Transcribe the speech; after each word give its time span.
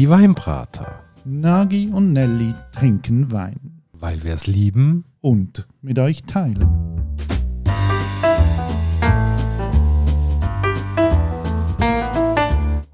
Die 0.00 0.08
Weinbrater. 0.08 1.04
Nagi 1.26 1.90
und 1.92 2.14
Nelly 2.14 2.54
trinken 2.72 3.30
Wein. 3.32 3.82
Weil 3.92 4.24
wir 4.24 4.32
es 4.32 4.46
lieben. 4.46 5.04
Und 5.20 5.68
mit 5.82 5.98
euch 5.98 6.22
teilen. 6.22 6.66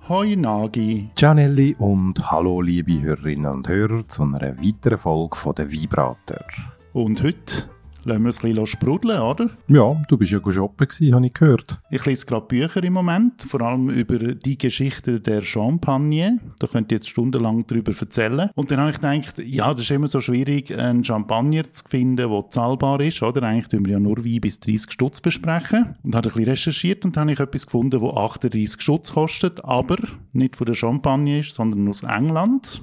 Hoi 0.09 0.34
Nagi. 0.34 1.09
Ciao 1.15 1.33
Nelly 1.33 1.77
und 1.79 2.29
hallo 2.29 2.61
liebe 2.61 3.01
Hörerinnen 3.01 3.52
und 3.52 3.69
Hörer 3.69 4.09
zu 4.09 4.25
einer 4.25 4.59
weiteren 4.59 4.98
Folge 4.98 5.37
von 5.37 5.55
der 5.55 5.70
Weinbrater. 5.70 6.45
Und 6.93 7.23
heute 7.23 7.70
lassen 8.07 8.23
wir 8.23 8.30
es 8.30 8.43
ein 8.43 8.50
bisschen 8.50 8.66
sprudeln, 8.66 9.20
oder? 9.20 9.50
Ja, 9.68 10.00
du 10.09 10.16
bist 10.16 10.32
ja 10.32 10.41
shoppen 10.50 10.86
gewesen, 10.86 11.14
habe 11.14 11.27
ich 11.27 11.34
gehört. 11.34 11.79
Ich 11.91 12.05
lese 12.06 12.27
gerade 12.27 12.46
Bücher 12.46 12.82
im 12.82 12.93
Moment, 12.93 13.43
vor 13.43 13.61
allem 13.61 13.91
über 13.91 14.19
die 14.19 14.56
Geschichte 14.56 15.20
der 15.20 15.42
Champagne. 15.42 16.38
Da 16.59 16.66
könnt 16.69 16.92
ihr 16.92 16.97
jetzt 16.97 17.09
stundenlang 17.09 17.66
darüber 17.66 17.92
erzählen. 17.98 18.50
Und 18.55 18.70
dann 18.70 18.80
habe 18.80 18.91
ich 18.91 19.00
gedacht, 19.00 19.38
ja, 19.45 19.73
das 19.73 19.80
ist 19.80 19.91
immer 19.91 20.06
so 20.06 20.20
schwierig, 20.20 20.77
einen 20.77 21.05
Champagner 21.05 21.70
zu 21.70 21.84
finden, 21.88 22.30
der 22.30 22.45
zahlbar 22.48 23.00
ist, 23.00 23.23
oder? 23.23 23.42
Eigentlich 23.42 23.69
tun 23.69 23.84
wir 23.84 23.95
ja 23.95 24.00
nur 24.00 24.25
Wein 24.25 24.41
bis 24.41 24.61
30 24.61 24.92
Stutz 24.92 25.20
besprechen. 25.20 25.97
Und 26.02 26.14
habe 26.14 26.28
ein 26.28 26.33
bisschen 26.33 26.48
recherchiert 26.48 27.05
und 27.05 27.16
dann 27.16 27.23
habe 27.23 27.33
ich 27.33 27.41
etwas 27.41 27.66
gefunden, 27.66 28.00
das 28.00 28.16
38 28.16 28.80
Stutz 28.80 29.12
kostet, 29.12 29.64
aber 29.64 29.97
nicht 30.33 30.56
von 30.56 30.66
der 30.66 30.75
Champagne 30.75 31.41
ist, 31.41 31.55
sondern 31.55 31.88
aus 31.88 32.02
England. 32.02 32.83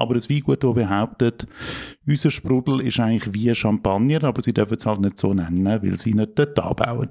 Aber 0.00 0.14
ein 0.14 0.30
Weingut, 0.30 0.64
das 0.64 0.74
behauptet, 0.74 1.46
unser 2.06 2.30
Sprudel 2.30 2.80
ist 2.80 2.98
eigentlich 2.98 3.34
wie 3.34 3.54
Champagner, 3.54 4.24
aber 4.24 4.40
sie 4.40 4.54
dürfen 4.54 4.76
es 4.78 4.86
halt 4.86 5.00
nicht 5.00 5.18
so 5.18 5.34
nennen, 5.34 5.66
weil 5.66 5.96
sie 5.98 6.14
nicht 6.14 6.38
dort 6.38 6.58
anbauen. 6.58 7.10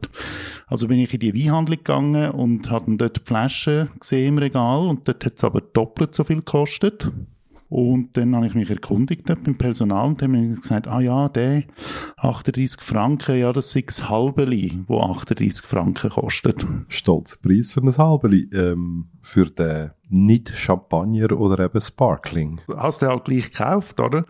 Also 0.65 0.88
bin 0.88 0.99
ich 0.99 1.13
in 1.13 1.20
die 1.20 1.35
Weinhandlung 1.35 1.77
gegangen 1.77 2.31
und 2.31 2.71
habe 2.71 2.98
dort 2.98 3.21
Flaschen 3.25 3.89
gesehen 3.99 4.29
im 4.29 4.38
Regal 4.39 4.88
und 4.88 5.07
dort 5.07 5.23
hat 5.23 5.37
es 5.37 5.43
aber 5.43 5.62
doppelt 5.62 6.15
so 6.15 6.23
viel 6.23 6.37
gekostet. 6.37 7.12
Und 7.70 8.18
dann 8.18 8.35
habe 8.35 8.48
ich 8.48 8.55
mich 8.55 8.71
erkundigt 8.71 9.26
beim 9.26 9.55
Personal 9.55 10.07
und 10.07 10.21
haben 10.24 10.31
mir 10.31 10.55
gesagt, 10.55 10.87
ah 10.87 10.99
ja, 10.99 11.29
der 11.29 11.65
38 12.18 12.81
Franken, 12.81 13.37
ja, 13.37 13.53
das 13.53 13.76
ist 13.76 13.87
das 13.87 14.09
Halbeli, 14.09 14.79
wo 14.87 14.99
38 15.01 15.63
Franken 15.63 16.09
kostet. 16.09 16.65
Stolzer 16.87 17.37
Preis 17.43 17.71
für 17.71 17.81
ein 17.81 17.96
Halbeli. 17.96 18.49
Ähm, 18.51 19.09
für 19.21 19.46
den 19.46 19.91
nicht 20.10 20.49
Champagner 20.55 21.32
oder 21.40 21.65
eben 21.65 21.79
Sparkling. 21.79 22.62
Hast 22.76 23.02
du 23.02 23.07
halt 23.07 23.26
gleich 23.26 23.52
gekauft, 23.52 23.99
oder? 23.99 24.26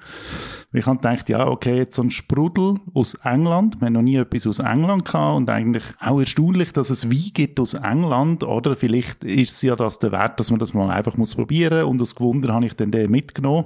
Ich 0.71 0.85
habe 0.85 0.97
gedacht, 0.97 1.29
ja, 1.29 1.47
okay, 1.47 1.77
jetzt 1.77 1.95
so 1.95 2.03
ein 2.03 2.11
Sprudel 2.11 2.75
aus 2.93 3.15
England. 3.23 3.79
Wir 3.79 3.87
haben 3.87 3.93
noch 3.93 4.01
nie 4.03 4.17
etwas 4.17 4.45
aus 4.45 4.59
England 4.59 5.05
gehabt 5.05 5.37
und 5.37 5.49
eigentlich 5.49 5.83
auch 5.99 6.19
erstaunlich, 6.19 6.73
dass 6.73 6.91
es 6.91 7.09
Wein 7.09 7.31
gibt 7.33 7.59
aus 7.59 7.73
England, 7.73 8.43
oder? 8.43 8.75
Vielleicht 8.75 9.23
ist 9.23 9.51
es 9.51 9.61
ja 9.63 9.75
das 9.75 9.97
der 9.97 10.11
Wert, 10.11 10.39
dass 10.39 10.51
man 10.51 10.59
das 10.59 10.73
mal 10.73 10.91
einfach 10.91 11.17
muss 11.17 11.33
probieren 11.33 11.85
und 11.85 12.01
aus 12.01 12.13
Gewunder 12.13 12.53
habe 12.53 12.67
ich 12.67 12.73
dann 12.73 12.91
den 12.91 13.09
mitgenommen. 13.09 13.65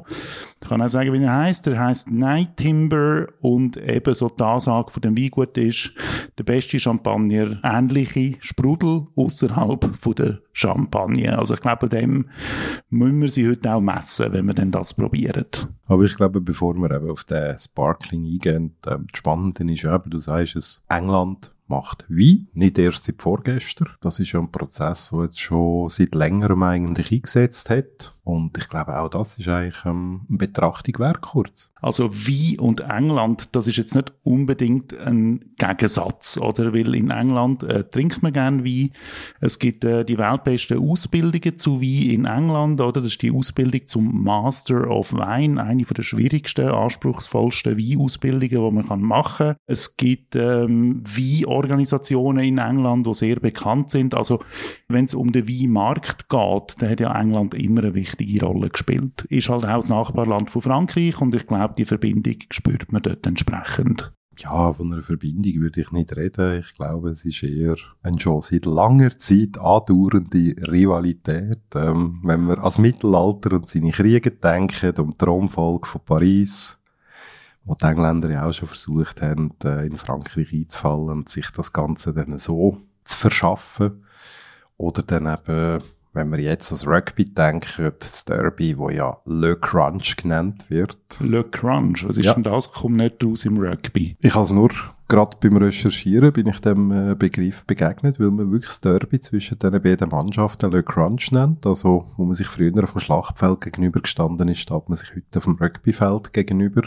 Ich 0.61 0.69
kann 0.69 0.81
auch 0.81 0.87
sagen, 0.87 1.11
wie 1.11 1.21
er 1.21 1.35
heißt. 1.35 1.67
Er 1.67 1.79
heißt 1.79 2.09
Night 2.09 2.55
Timber 2.55 3.27
und 3.41 3.75
eben 3.75 4.13
so 4.13 4.29
die 4.29 4.43
Ansage 4.43 4.91
von 4.91 5.01
dem 5.01 5.17
Weingut 5.17 5.57
ist, 5.57 5.91
der 6.37 6.43
beste 6.43 6.79
Champagner, 6.79 7.59
ähnliche 7.63 8.37
Sprudel 8.39 9.07
außerhalb 9.15 9.89
von 9.99 10.15
der 10.15 10.39
Champagne. 10.53 11.37
Also 11.37 11.55
ich 11.55 11.61
glaube, 11.61 11.89
dem 12.03 12.29
müssen 12.89 13.21
wir 13.21 13.29
sie 13.29 13.47
heute 13.47 13.73
auch 13.73 13.81
messen, 13.81 14.31
wenn 14.33 14.45
wir 14.45 14.53
denn 14.53 14.71
das 14.71 14.93
probieren. 14.93 15.45
Aber 15.87 16.03
ich 16.03 16.15
glaube, 16.15 16.41
bevor 16.41 16.75
wir 16.75 16.91
eben 16.91 17.09
auf 17.09 17.23
den 17.23 17.57
Sparkling 17.59 18.25
eingehen, 18.25 18.75
ähm, 18.87 19.07
das 19.11 19.19
Spannende 19.19 19.71
ist 19.71 19.83
eben, 19.83 20.09
du 20.09 20.19
sagst 20.19 20.55
es, 20.55 20.83
England 20.89 21.51
macht 21.67 22.05
Wein, 22.09 22.47
nicht 22.53 22.77
erst 22.77 23.05
seit 23.05 23.21
vorgestern. 23.21 23.89
Das 24.01 24.19
ist 24.19 24.31
ja 24.33 24.39
ein 24.39 24.51
Prozess, 24.51 25.09
der 25.11 25.23
jetzt 25.23 25.39
schon 25.39 25.89
seit 25.89 26.13
längerem 26.13 26.61
eigentlich 26.63 27.11
eingesetzt 27.11 27.69
hat. 27.69 28.15
Und 28.25 28.57
ich 28.57 28.69
glaube, 28.69 28.97
auch 28.97 29.09
das 29.09 29.37
ist 29.37 29.49
eigentlich 29.49 29.83
ähm, 29.85 30.21
eine 30.29 30.37
Betrachtung 30.37 30.97
wert, 30.99 31.19
kurz. 31.19 31.73
Also 31.81 32.09
Wein 32.13 32.57
und 32.57 32.79
England, 32.79 33.49
das 33.51 33.67
ist 33.67 33.75
jetzt 33.75 33.95
nicht 33.95 34.13
unbedingt 34.23 34.97
ein 34.97 35.53
Gegensatz, 35.57 36.37
oder? 36.37 36.73
Weil 36.73 36.95
in 36.95 37.09
England 37.09 37.63
äh, 37.63 37.83
trinkt 37.83 38.23
man 38.23 38.31
gerne 38.31 38.63
Wein. 38.63 38.91
Es 39.41 39.59
gibt 39.59 39.83
äh, 39.83 40.05
die 40.05 40.17
weltbesten 40.17 40.79
Ausbildungen 40.79 41.57
zu 41.57 41.81
Wein 41.81 42.09
in 42.09 42.25
England, 42.25 42.79
oder? 42.79 43.01
Das 43.01 43.11
ist 43.11 43.21
die 43.21 43.31
Ausbildung 43.31 43.85
zum 43.85 44.23
Master 44.23 44.89
of 44.89 45.11
Wine, 45.11 45.61
eine 45.61 45.83
von 45.83 45.95
der 45.95 46.03
schwierigsten, 46.03 46.69
anspruchsvollsten 46.69 47.77
Weinausbildungen, 47.77 48.49
die 48.49 48.87
man 48.87 49.01
machen 49.01 49.47
kann. 49.47 49.55
Es 49.65 49.97
gibt 49.97 50.37
ähm, 50.37 51.03
Weinorganisationen 51.05 52.45
in 52.45 52.57
England, 52.57 53.05
die 53.05 53.13
sehr 53.13 53.41
bekannt 53.41 53.89
sind. 53.89 54.15
Also 54.15 54.39
wenn 54.87 55.03
es 55.03 55.13
um 55.13 55.33
den 55.33 55.49
Weinmarkt 55.49 56.29
geht, 56.29 56.81
dann 56.81 56.89
hat 56.89 57.01
ja 57.01 57.19
England 57.19 57.53
immer 57.55 57.81
eine 57.81 57.93
wichtige 57.93 58.12
Rolle 58.41 58.69
gespielt. 58.69 59.25
Ist 59.25 59.49
halt 59.49 59.65
auch 59.65 59.77
das 59.77 59.89
Nachbarland 59.89 60.49
von 60.49 60.61
Frankreich 60.61 61.19
und 61.21 61.35
ich 61.35 61.47
glaube, 61.47 61.75
die 61.77 61.85
Verbindung 61.85 62.37
spürt 62.51 62.91
man 62.91 63.01
dort 63.01 63.25
entsprechend. 63.25 64.13
Ja, 64.39 64.73
von 64.73 64.91
einer 64.91 65.03
Verbindung 65.03 65.61
würde 65.61 65.81
ich 65.81 65.91
nicht 65.91 66.15
reden. 66.15 66.59
Ich 66.59 66.73
glaube, 66.73 67.11
es 67.11 67.23
ist 67.23 67.43
eher 67.43 67.75
eine 68.01 68.19
schon 68.19 68.41
seit 68.41 68.65
langer 68.65 69.15
Zeit 69.17 69.57
andauernde 69.59 70.55
Rivalität. 70.71 71.61
Ähm, 71.75 72.19
wenn 72.23 72.47
wir 72.47 72.57
ans 72.57 72.79
Mittelalter 72.79 73.53
und 73.53 73.69
seine 73.69 73.91
Kriege 73.91 74.31
denken, 74.31 74.95
um 74.97 75.11
die 75.11 75.17
Thronfolge 75.17 75.87
von 75.87 76.01
Paris, 76.03 76.81
wo 77.63 77.75
die 77.75 77.85
Engländer 77.85 78.31
ja 78.31 78.47
auch 78.47 78.53
schon 78.53 78.67
versucht 78.67 79.21
haben, 79.21 79.51
äh, 79.63 79.85
in 79.85 79.97
Frankreich 79.97 80.51
einzufallen 80.51 81.09
und 81.09 81.29
sich 81.29 81.49
das 81.51 81.71
Ganze 81.71 82.13
dann 82.13 82.37
so 82.37 82.81
zu 83.03 83.17
verschaffen. 83.17 84.03
Oder 84.77 85.03
dann 85.03 85.27
eben 85.27 85.83
wenn 86.13 86.31
wir 86.31 86.39
jetzt 86.39 86.71
ans 86.71 86.87
Rugby 86.87 87.25
denken, 87.25 87.91
das 87.99 88.25
Derby, 88.25 88.77
wo 88.77 88.89
ja 88.89 89.17
Le 89.25 89.55
Crunch 89.55 90.15
genannt 90.17 90.65
wird. 90.69 90.97
Le 91.19 91.43
Crunch, 91.43 92.07
was 92.07 92.17
ist 92.17 92.25
ja. 92.25 92.33
denn 92.33 92.43
das? 92.43 92.71
Kommt 92.71 92.97
nicht 92.97 93.23
raus 93.23 93.45
im 93.45 93.57
Rugby. 93.57 94.15
Ich 94.21 94.35
habe 94.35 94.45
es 94.45 94.51
nur 94.51 94.69
gerade 95.07 95.37
beim 95.39 95.57
Recherchieren 95.57 96.31
bin 96.33 96.47
ich 96.47 96.59
dem 96.59 96.91
äh, 96.91 97.15
Begriff 97.15 97.65
begegnet, 97.65 98.19
weil 98.19 98.31
man 98.31 98.51
wirklich 98.51 98.69
das 98.69 98.81
Derby 98.81 99.19
zwischen 99.19 99.59
den 99.59 99.81
beiden 99.81 100.09
Mannschaften 100.09 100.71
Le 100.71 100.83
Crunch 100.83 101.31
nennt. 101.31 101.65
Also, 101.65 102.05
wo 102.17 102.25
man 102.25 102.33
sich 102.33 102.47
früher 102.47 102.83
auf 102.83 102.93
dem 102.93 102.99
Schlachtfeld 102.99 103.61
gegenüber 103.61 104.01
gestanden 104.01 104.47
ist, 104.47 104.59
steht 104.59 104.89
man 104.89 104.95
sich 104.95 105.15
heute 105.15 105.37
auf 105.37 105.43
dem 105.43 105.57
Rugbyfeld 105.57 106.33
gegenüber. 106.33 106.83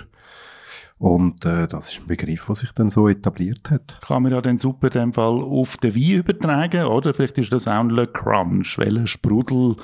Und 0.98 1.44
äh, 1.44 1.68
das 1.68 1.90
ist 1.90 2.00
ein 2.00 2.06
Begriff, 2.06 2.46
der 2.46 2.54
sich 2.54 2.72
dann 2.72 2.88
so 2.88 3.06
etabliert 3.06 3.70
hat. 3.70 3.98
Kann 4.00 4.22
man 4.22 4.32
ja 4.32 4.40
dann 4.40 4.56
super 4.56 4.86
in 4.86 4.92
dem 4.92 5.12
Fall 5.12 5.42
auf 5.42 5.76
den 5.76 5.94
Wein 5.94 6.20
übertragen, 6.20 6.86
oder? 6.86 7.12
Vielleicht 7.12 7.36
ist 7.36 7.52
das 7.52 7.68
auch 7.68 7.80
ein 7.80 7.90
Le 7.90 8.06
Crunch. 8.06 8.78
Welcher 8.78 9.06
Sprudel 9.06 9.76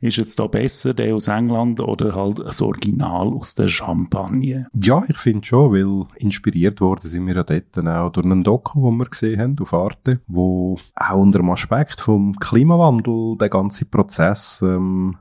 ist 0.00 0.16
jetzt 0.16 0.38
da 0.38 0.46
besser, 0.46 0.94
der 0.94 1.16
aus 1.16 1.26
England 1.26 1.80
oder 1.80 2.14
halt 2.14 2.38
das 2.38 2.62
Original 2.62 3.28
aus 3.28 3.56
der 3.56 3.68
Champagne? 3.68 4.68
Ja, 4.80 5.02
ich 5.08 5.16
finde 5.16 5.44
schon, 5.44 5.72
weil 5.72 6.06
inspiriert 6.16 6.80
worden 6.80 7.02
sind 7.02 7.26
wir 7.26 7.34
ja 7.34 7.42
dort 7.42 7.86
auch 7.86 8.12
durch 8.12 8.26
einen 8.26 8.44
Doku, 8.44 8.88
den 8.88 8.98
wir 8.98 9.06
gesehen 9.06 9.40
haben 9.40 9.56
auf 9.60 9.74
Arte, 9.74 10.20
wo 10.28 10.78
auch 10.94 11.16
unter 11.16 11.40
dem 11.40 11.50
Aspekt 11.50 12.00
vom 12.00 12.36
Klimawandel 12.36 13.36
der 13.38 13.48
ganze 13.48 13.86
Prozess 13.86 14.62
ähm, 14.62 15.16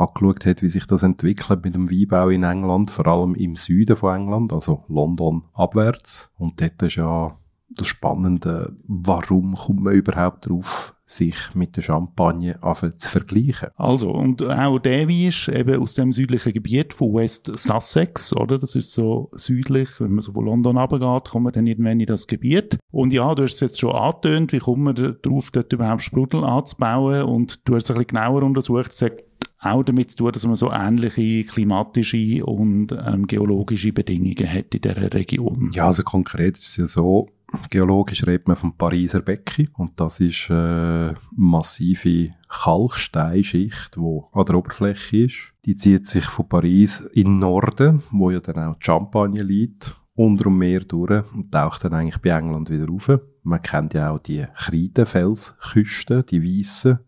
angeschaut 0.00 0.46
hat, 0.46 0.62
wie 0.62 0.68
sich 0.68 0.86
das 0.86 1.02
entwickelt 1.02 1.64
mit 1.64 1.74
dem 1.74 1.90
Weinbau 1.90 2.28
in 2.30 2.42
England, 2.42 2.90
vor 2.90 3.06
allem 3.06 3.34
im 3.34 3.56
Süden 3.56 3.96
von 3.96 4.16
England, 4.16 4.52
also 4.52 4.84
London 4.88 5.44
abwärts. 5.52 6.34
Und 6.38 6.60
dort 6.60 6.82
ist 6.82 6.96
ja 6.96 7.36
das 7.70 7.86
Spannende, 7.86 8.76
warum 8.86 9.54
kommt 9.54 9.82
man 9.82 9.94
überhaupt 9.94 10.48
drauf, 10.48 10.94
sich 11.10 11.36
mit 11.54 11.76
der 11.76 11.82
Champagne 11.82 12.58
zu 12.96 13.10
vergleichen. 13.10 13.70
Also, 13.76 14.10
und 14.10 14.42
auch 14.42 14.78
der 14.78 15.08
Wein 15.08 15.28
ist 15.28 15.48
eben 15.48 15.80
aus 15.80 15.94
dem 15.94 16.12
südlichen 16.12 16.52
Gebiet 16.52 16.94
von 16.94 17.14
West 17.14 17.50
Sussex, 17.58 18.34
oder? 18.34 18.58
Das 18.58 18.76
ist 18.76 18.92
so 18.92 19.30
südlich, 19.34 19.88
wenn 19.98 20.12
man 20.12 20.22
so 20.22 20.32
von 20.32 20.44
London 20.44 20.78
runtergeht, 20.78 21.30
kommt 21.30 21.44
man 21.44 21.52
dann 21.52 21.66
irgendwann 21.66 22.00
in 22.00 22.06
das 22.06 22.26
Gebiet. 22.26 22.78
Und 22.92 23.12
ja, 23.12 23.34
du 23.34 23.42
hast 23.42 23.54
es 23.54 23.60
jetzt 23.60 23.80
schon 23.80 23.92
angetönt, 23.92 24.52
wie 24.52 24.58
kommt 24.58 24.82
man 24.82 25.16
darauf, 25.22 25.50
dort 25.50 25.72
überhaupt 25.72 26.02
Sprudel 26.02 26.44
anzubauen? 26.44 27.24
Und 27.24 27.68
du 27.68 27.74
hast 27.74 27.84
es 27.84 27.90
ein 27.90 27.94
bisschen 27.94 28.08
genauer 28.08 28.44
untersucht, 28.44 28.92
sagt, 28.92 29.24
auch 29.60 29.82
damit 29.82 30.10
zu 30.10 30.18
tun, 30.18 30.32
dass 30.32 30.46
man 30.46 30.56
so 30.56 30.70
ähnliche 30.72 31.44
klimatische 31.44 32.44
und 32.44 32.92
ähm, 32.92 33.26
geologische 33.26 33.92
Bedingungen 33.92 34.50
hat 34.50 34.74
in 34.74 34.80
dieser 34.80 35.12
Region. 35.12 35.70
Ja, 35.72 35.86
also 35.86 36.02
konkret 36.02 36.58
ist 36.58 36.68
es 36.68 36.76
ja 36.78 36.86
so, 36.86 37.28
geologisch 37.68 38.26
redet 38.26 38.48
man 38.48 38.56
vom 38.56 38.76
Pariser 38.76 39.20
Becken 39.20 39.68
und 39.74 40.00
das 40.00 40.20
ist 40.20 40.50
eine 40.50 41.16
massive 41.36 42.30
Kalksteinschicht, 42.48 43.96
die 43.96 44.20
an 44.32 44.44
der 44.44 44.54
Oberfläche 44.54 45.24
ist. 45.24 45.52
Die 45.64 45.76
zieht 45.76 46.06
sich 46.06 46.24
von 46.24 46.48
Paris 46.48 47.00
in 47.12 47.24
den 47.24 47.38
Norden, 47.38 48.02
wo 48.10 48.30
ja 48.30 48.40
dann 48.40 48.58
auch 48.58 48.76
Champagne 48.80 49.42
liegt, 49.42 49.96
unter 50.14 50.44
dem 50.44 50.58
Meer 50.58 50.80
durch 50.80 51.24
und 51.34 51.52
taucht 51.52 51.84
dann 51.84 51.94
eigentlich 51.94 52.18
bei 52.18 52.30
England 52.30 52.70
wieder 52.70 52.86
rauf. 52.86 53.20
Man 53.42 53.62
kennt 53.62 53.94
ja 53.94 54.10
auch 54.10 54.18
die 54.18 54.46
Kreidenfelsküsten, 54.54 56.26
die 56.26 56.42
weißen 56.42 56.98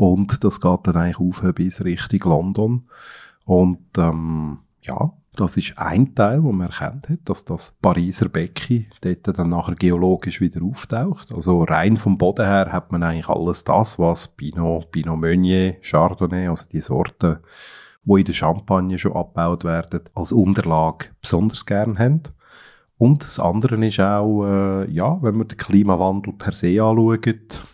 und 0.00 0.42
das 0.44 0.62
geht 0.62 0.80
dann 0.84 0.96
eigentlich 0.96 1.20
auf 1.20 1.42
bis 1.54 1.84
Richtung 1.84 2.30
London. 2.30 2.88
Und 3.44 3.98
ähm, 3.98 4.60
ja, 4.80 5.12
Das 5.36 5.58
ist 5.58 5.76
ein 5.76 6.14
Teil, 6.14 6.42
wo 6.42 6.52
man 6.52 6.68
erkannt 6.68 7.10
hat, 7.10 7.20
dass 7.24 7.44
das 7.44 7.76
Pariser 7.82 8.30
Becken 8.30 8.86
dort 9.02 9.38
dann 9.38 9.50
nachher 9.50 9.74
geologisch 9.74 10.40
wieder 10.40 10.62
auftaucht. 10.62 11.32
Also 11.34 11.64
rein 11.64 11.98
vom 11.98 12.16
Boden 12.16 12.46
her 12.46 12.72
hat 12.72 12.90
man 12.90 13.02
eigentlich 13.02 13.28
alles 13.28 13.62
das, 13.62 13.98
was 13.98 14.28
Pinot, 14.28 14.90
Pinot 14.90 15.20
Meunier, 15.20 15.76
Chardonnay, 15.82 16.48
also 16.48 16.66
die 16.70 16.80
Sorten, 16.80 17.38
wo 18.02 18.16
in 18.16 18.24
der 18.24 18.32
Champagne 18.32 18.98
schon 18.98 19.12
abgebaut 19.12 19.64
werden, 19.64 20.00
als 20.14 20.32
Unterlage 20.32 21.08
besonders 21.20 21.66
gern 21.66 21.98
haben. 21.98 22.22
Und 22.96 23.22
das 23.22 23.38
andere 23.38 23.86
ist 23.86 24.00
auch, 24.00 24.46
äh, 24.46 24.90
ja, 24.90 25.22
wenn 25.22 25.36
man 25.36 25.48
den 25.48 25.58
Klimawandel 25.58 26.32
per 26.34 26.52
se 26.52 26.82
anschaut, 26.82 27.66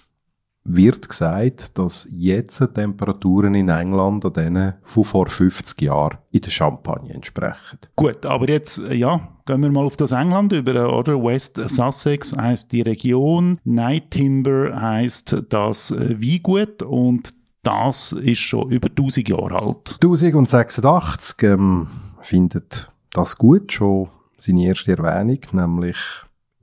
wird 0.67 1.09
gesagt, 1.09 1.79
dass 1.79 2.09
jetzt 2.11 2.59
Temperaturen 2.75 3.55
in 3.55 3.69
England 3.69 4.25
an 4.25 4.33
denen 4.33 4.75
von 4.85 5.05
vor 5.05 5.29
50 5.29 5.81
Jahren 5.83 6.19
in 6.31 6.41
der 6.41 6.51
Champagne 6.51 7.15
entsprechen. 7.15 7.79
Gut, 7.95 8.27
aber 8.27 8.49
jetzt, 8.49 8.79
äh, 8.79 8.95
ja, 8.95 9.29
gehen 9.47 9.63
wir 9.63 9.71
mal 9.71 9.85
auf 9.85 9.97
das 9.97 10.13
England 10.13 10.53
über, 10.53 10.97
oder? 10.97 11.23
West 11.23 11.61
Sussex 11.67 12.37
heißt 12.37 12.73
die 12.73 12.83
Region, 12.83 13.59
Night 13.65 14.11
Timber 14.11 14.81
heißt 14.81 15.45
das 15.49 15.91
äh, 15.91 16.21
Weingut 16.21 16.83
und 16.83 17.33
das 17.63 18.13
ist 18.13 18.39
schon 18.39 18.71
über 18.71 18.89
1000 18.89 19.29
Jahre 19.29 19.61
alt. 19.61 19.99
1086 20.03 21.43
ähm, 21.43 21.89
findet 22.21 22.93
das 23.13 23.39
gut 23.39 23.73
schon 23.73 24.09
seine 24.39 24.67
erste 24.67 24.93
Erwähnung, 24.93 25.41
nämlich 25.53 25.97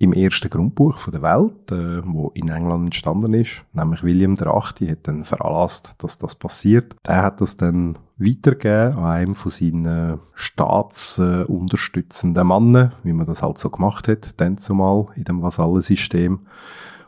im 0.03 0.13
ersten 0.13 0.49
Grundbuch 0.49 0.97
der 1.09 1.21
Welt, 1.21 1.71
äh, 1.71 2.01
wo 2.05 2.31
in 2.33 2.49
England 2.49 2.87
entstanden 2.87 3.33
ist, 3.33 3.63
nämlich 3.71 4.03
William 4.03 4.37
VIII. 4.37 4.91
hat 4.91 5.07
dann 5.07 5.23
veranlasst, 5.23 5.95
dass 5.97 6.17
das 6.17 6.35
passiert. 6.35 6.97
Er 7.03 7.23
hat 7.23 7.39
das 7.39 7.55
dann 7.55 7.97
weitergegeben 8.17 8.97
an 8.97 9.05
einem 9.05 9.35
von 9.35 9.49
seinen 9.49 10.19
staatsunterstützenden 10.33 12.45
Mannen, 12.45 12.91
wie 13.03 13.13
man 13.13 13.27
das 13.27 13.43
halt 13.43 13.59
so 13.59 13.69
gemacht 13.69 14.09
hat, 14.09 14.41
dann 14.41 14.57
zumal 14.57 15.05
in 15.15 15.23
dem 15.23 15.41
Vasallensystem. 15.41 16.41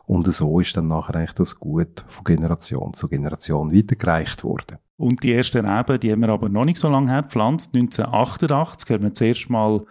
Und 0.06 0.32
so 0.32 0.62
ist 0.62 0.78
dann 0.78 0.88
nachher 0.88 1.16
eigentlich 1.16 1.34
das 1.34 1.60
Gut 1.60 2.06
von 2.08 2.24
Generation 2.24 2.94
zu 2.94 3.10
Generation 3.10 3.74
weitergereicht 3.74 4.46
worden. 4.46 4.78
Und 4.98 5.24
die 5.24 5.34
ersten 5.34 5.66
Reben, 5.66 6.00
die 6.00 6.12
haben 6.12 6.22
wir 6.22 6.30
aber 6.30 6.48
noch 6.48 6.64
nicht 6.64 6.80
so 6.80 6.88
lange 6.88 7.12
hergepflanzt. 7.12 7.76
1988 7.76 8.90
haben 8.92 9.04
wir 9.04 9.14
zuerst 9.14 9.50
mal 9.50 9.86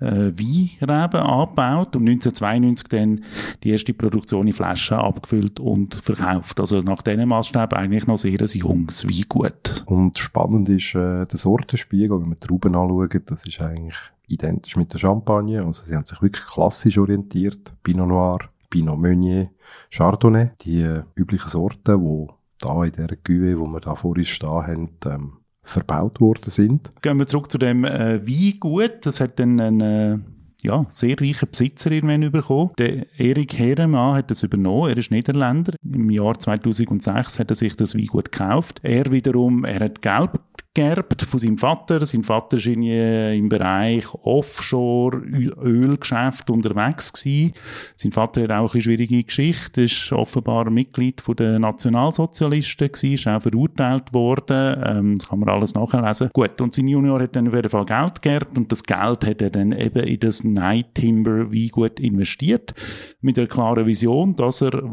äh, 0.00 0.32
Weinreben 0.32 1.20
angebaut 1.20 1.94
und 1.94 2.08
1992 2.08 2.88
dann 2.88 3.24
die 3.62 3.70
erste 3.70 3.94
Produktion 3.94 4.48
in 4.48 4.52
Flaschen 4.52 4.96
abgefüllt 4.96 5.60
und 5.60 5.94
verkauft. 5.94 6.58
Also 6.58 6.80
nach 6.80 7.02
diesem 7.02 7.28
Maßstab 7.28 7.74
eigentlich 7.74 8.08
noch 8.08 8.18
sehr 8.18 8.40
ein 8.40 8.46
junges 8.46 9.06
Weingut. 9.06 9.84
Und 9.86 10.18
spannend 10.18 10.68
ist 10.68 10.96
äh, 10.96 11.26
der 11.26 11.38
Sortenspiegel, 11.38 12.20
wenn 12.20 12.30
wir 12.30 12.40
Trauben 12.40 12.74
anschauen, 12.74 13.22
das 13.26 13.46
ist 13.46 13.60
eigentlich 13.60 13.98
identisch 14.28 14.76
mit 14.76 14.92
der 14.92 14.98
Champagne. 14.98 15.64
Also 15.64 15.84
sie 15.84 15.94
haben 15.94 16.04
sich 16.04 16.20
wirklich 16.22 16.44
klassisch 16.44 16.98
orientiert. 16.98 17.72
Pinot 17.84 18.08
Noir, 18.08 18.38
Pinot 18.68 18.98
Meunier, 18.98 19.50
Chardonnay, 19.90 20.50
die 20.62 20.80
äh, 20.80 21.02
üblichen 21.14 21.48
Sorten, 21.48 22.00
die 22.00 22.39
da 22.60 22.84
in 22.84 22.92
dieser 22.92 23.16
Kühe, 23.16 23.58
wo 23.58 23.66
wir 23.66 23.80
da 23.80 23.94
vor 23.94 24.16
uns 24.16 24.28
stehen 24.28 24.48
haben, 24.48 24.90
ähm, 25.06 25.32
verbaut 25.62 26.20
worden 26.20 26.50
sind. 26.50 26.90
Gehen 27.02 27.18
wir 27.18 27.26
zurück 27.26 27.50
zu 27.50 27.58
dem 27.58 27.84
äh, 27.84 28.20
Weingut. 28.26 29.04
Das 29.06 29.20
hat 29.20 29.38
dann 29.38 29.60
ein 29.60 29.80
äh, 29.80 30.18
ja, 30.62 30.86
sehr 30.90 31.20
reicher 31.20 31.46
Besitzer 31.46 31.90
irgendwann 31.90 32.30
bekommen. 32.30 32.72
Der 32.78 33.06
Erik 33.18 33.58
Heremann 33.58 34.16
hat 34.16 34.30
das 34.30 34.42
übernommen. 34.42 34.90
Er 34.90 34.98
ist 34.98 35.10
Niederländer. 35.10 35.74
Im 35.82 36.10
Jahr 36.10 36.38
2006 36.38 37.38
hat 37.38 37.50
er 37.50 37.56
sich 37.56 37.76
das 37.76 37.94
Weingut 37.94 38.32
gekauft. 38.32 38.80
Er 38.82 39.10
wiederum, 39.10 39.64
er 39.64 39.80
hat 39.80 40.02
Geld 40.02 40.30
geerbt 40.72 41.22
von 41.22 41.40
seinem 41.40 41.58
Vater. 41.58 42.06
Sein 42.06 42.22
Vater 42.22 42.58
war 42.58 43.32
im 43.32 43.48
Bereich 43.48 44.04
Offshore-Ölgeschäft 44.14 46.48
unterwegs 46.48 47.12
gewesen. 47.12 47.54
Sein 47.96 48.12
Vater 48.12 48.42
hat 48.42 48.52
auch 48.52 48.72
eine 48.72 48.80
schwierige 48.80 49.24
Geschichte, 49.24 49.82
ist 49.82 50.12
offenbar 50.12 50.70
Mitglied 50.70 51.20
der 51.38 51.58
Nationalsozialisten 51.58 52.92
gewesen, 52.92 53.14
ist 53.14 53.26
auch 53.26 53.42
verurteilt 53.42 54.12
worden. 54.12 54.80
Ähm, 54.84 55.18
das 55.18 55.28
kann 55.28 55.40
man 55.40 55.48
alles 55.48 55.74
nachlesen. 55.74 56.30
Gut, 56.32 56.60
und 56.60 56.72
sein 56.72 56.86
Junior 56.86 57.20
hat 57.20 57.34
dann 57.34 57.48
auf 57.48 57.54
jeden 57.54 57.70
Fall 57.70 57.86
Geld 57.86 58.22
geerbt 58.22 58.56
und 58.56 58.70
das 58.70 58.84
Geld 58.84 59.26
hat 59.26 59.42
er 59.42 59.50
dann 59.50 59.72
eben 59.72 60.04
in 60.04 60.20
das 60.20 60.44
Night 60.44 60.94
Timber 60.94 61.50
Weingut 61.50 61.98
investiert. 61.98 62.74
Mit 63.20 63.36
der 63.36 63.48
klaren 63.48 63.86
Vision, 63.86 64.36
dass 64.36 64.60
er 64.60 64.84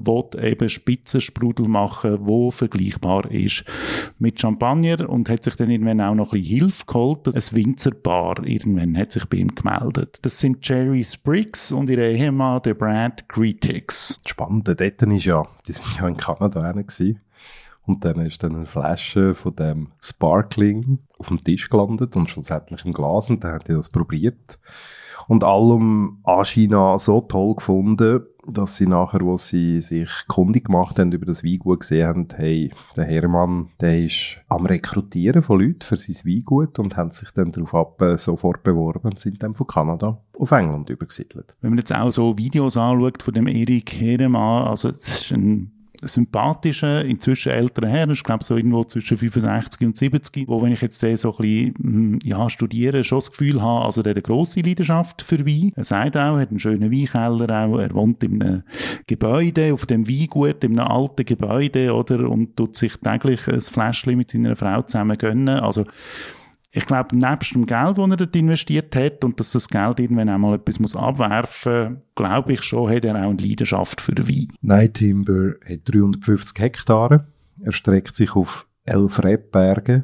eben 0.42 0.70
Spitzensprudel 0.70 1.68
machen 1.68 2.18
wo 2.22 2.50
vergleichbar 2.52 3.30
ist 3.32 3.64
mit 4.18 4.42
Champagner 4.42 5.10
und 5.10 5.30
hat 5.30 5.44
sich 5.44 5.56
dann 5.56 5.67
dann 5.68 5.72
irgendwann 5.72 6.02
auch 6.02 6.16
noch 6.16 6.34
ein 6.34 6.42
bisschen 6.42 6.60
Hilfe 6.60 6.86
geholt. 6.86 7.28
Ein 7.28 7.42
Winzerpaar 7.52 8.44
irgendwann 8.46 8.98
hat 8.98 9.12
sich 9.12 9.26
bei 9.26 9.38
ihm 9.38 9.54
gemeldet. 9.54 10.20
Das 10.22 10.40
sind 10.40 10.68
Jerry 10.68 11.04
Spriggs 11.04 11.72
und 11.72 11.90
ihre 11.90 12.10
Ehemann, 12.10 12.62
der 12.64 12.74
Brad 12.74 13.28
Greetix. 13.28 14.18
Das 14.64 14.78
dort 14.80 15.02
ist 15.02 15.26
ja, 15.26 15.46
die 15.68 15.72
sind 15.74 15.98
ja 15.98 16.08
in 16.08 16.18
Kanada 16.18 16.72
gewesen. 16.72 17.20
Und 17.86 18.04
dann 18.04 18.20
ist 18.26 18.44
dann 18.44 18.56
eine 18.56 18.66
Flasche 18.66 19.34
von 19.34 19.56
dem 19.56 19.92
Sparkling 20.02 21.00
auf 21.20 21.30
dem 21.30 21.44
Tisch 21.44 21.70
gelandet 21.70 22.16
und 22.16 22.30
schlussendlich 22.30 22.84
im 22.84 22.92
Glas 22.92 23.30
und 23.30 23.44
dann 23.44 23.54
hat 23.54 23.70
er 23.70 23.78
das 23.78 23.90
probiert. 23.90 24.60
Und 25.28 25.44
allem 25.44 26.22
China 26.44 26.98
so 26.98 27.22
toll 27.22 27.56
gefunden, 27.56 28.26
dass 28.48 28.78
sie 28.78 28.88
nachher, 28.88 29.22
wo 29.22 29.36
sie 29.38 29.82
sich 29.82 30.10
kundig 30.28 30.66
gemacht 30.66 31.00
haben 31.00 31.12
über 31.12 31.26
das 31.26 31.44
Weingut, 31.44 31.82
gesehen 31.82 32.08
haben, 32.08 32.28
hey, 32.36 32.72
der 32.96 33.06
Hermann, 33.06 33.70
der 33.82 34.04
ist 34.04 34.42
am 34.48 34.66
Rekrutieren 34.66 35.42
von 35.42 35.60
Leuten 35.60 35.82
für 35.82 35.98
sein 35.98 36.16
Weingut 36.26 36.80
und 36.80 36.98
haben 36.98 37.12
sich 37.12 37.32
dann 37.32 37.52
darauf 37.52 37.76
ab 37.76 38.02
äh, 38.02 38.18
sofort 38.18 38.64
beworben 38.64 39.10
und 39.10 39.20
sind 39.20 39.44
dann 39.44 39.54
von 39.54 39.68
Kanada 39.68 40.22
auf 40.38 40.52
England 40.52 40.90
übergesiedelt. 40.90 41.56
Wenn 41.62 41.72
man 41.72 41.80
jetzt 41.80 41.94
auch 41.94 42.12
so 42.12 42.38
Videos 42.38 42.78
anschaut 42.78 43.24
von 43.24 43.34
dem 43.34 43.48
Erik 43.48 43.94
Hermann, 43.94 44.68
also 44.68 44.90
es 44.90 45.08
ist 45.08 45.32
ein 45.32 45.77
sympathischer, 46.02 47.04
inzwischen 47.06 47.52
älterer 47.52 47.88
Herr, 47.88 48.10
ich 48.10 48.24
glaube 48.24 48.44
so 48.44 48.56
irgendwo 48.56 48.84
zwischen 48.84 49.18
65 49.18 49.86
und 49.86 49.98
70, 49.98 50.48
wo 50.48 50.62
wenn 50.62 50.72
ich 50.72 50.82
jetzt 50.82 51.02
den 51.02 51.18
so 51.18 51.32
ein 51.32 51.38
bisschen, 51.38 51.76
hm, 51.82 52.20
ja, 52.24 52.50
studiere, 52.50 53.04
schon 53.04 53.20
das 53.20 53.32
Gefühl 53.32 53.62
habe, 53.62 53.86
also 53.86 54.02
der 54.02 54.12
hat 54.12 54.18
eine 54.18 54.24
grosse 54.24 54.62
Leidenschaft 54.62 55.22
für 55.22 55.46
Wein. 55.46 55.72
Er 55.76 55.84
sagt 55.84 56.16
auch, 56.16 56.36
er 56.36 56.42
hat 56.42 56.50
einen 56.50 56.60
schönen 56.60 56.92
Weinkeller 56.92 57.66
auch, 57.66 57.80
er 57.80 57.94
wohnt 57.94 58.24
in 58.24 58.42
einem 58.42 58.64
Gebäude, 59.08 59.74
auf 59.74 59.86
dem 59.86 60.08
Weingut, 60.08 60.64
in 60.64 60.80
einem 60.80 60.88
alten 60.90 61.26
Gebäude, 61.26 61.94
oder, 61.94 62.30
und 62.30 62.56
tut 62.56 62.76
sich 62.76 62.94
täglich 62.98 63.48
ein 63.48 63.62
Fläschchen 63.62 64.18
mit 64.18 64.30
seiner 64.30 64.56
Frau 64.56 64.82
zusammen 64.82 65.18
gönnen, 65.18 65.60
also 65.60 65.86
ich 66.72 66.86
glaube, 66.86 67.18
nebst 67.18 67.56
dem 67.56 67.66
Geld, 67.66 67.98
das 67.98 68.10
er 68.10 68.18
dort 68.18 68.36
investiert 68.36 68.96
hat 68.96 69.24
und 69.24 69.40
dass 69.40 69.52
das 69.52 69.68
Geld 69.68 70.00
irgendwann 70.00 70.30
einmal 70.30 70.56
etwas 70.56 70.80
muss 70.80 70.96
abwerfen 70.96 71.94
muss, 71.94 72.02
glaube 72.16 72.54
ich 72.54 72.62
schon, 72.62 72.90
hat 72.94 73.06
er 73.06 73.16
auch 73.16 73.30
eine 73.30 73.42
Leidenschaft 73.42 74.02
für 74.02 74.18
Wein. 74.18 74.54
Night 74.62 74.96
Timber 74.96 75.54
hat 75.68 75.80
350 75.86 76.60
Hektare. 76.60 77.28
Er 77.64 77.72
streckt 77.72 78.16
sich 78.16 78.36
auf 78.36 78.68
elf 78.84 79.24
Rebberge 79.24 80.04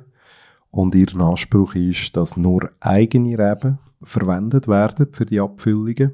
und 0.72 0.96
ihr 0.96 1.16
Anspruch 1.20 1.76
ist, 1.76 2.16
dass 2.18 2.38
nur 2.38 2.72
eigene 2.80 3.38
Reben 3.38 3.80
verwendet 4.02 4.68
werden 4.68 5.08
für 5.12 5.26
die 5.26 5.40
Abfüllungen. 5.40 6.14